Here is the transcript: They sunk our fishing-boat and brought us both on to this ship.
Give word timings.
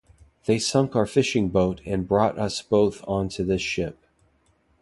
They 0.47 0.57
sunk 0.57 0.95
our 0.95 1.05
fishing-boat 1.05 1.81
and 1.85 2.07
brought 2.07 2.39
us 2.39 2.63
both 2.63 3.07
on 3.07 3.29
to 3.29 3.43
this 3.43 3.61
ship. 3.61 3.99